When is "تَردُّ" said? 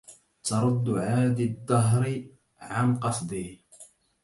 0.43-0.89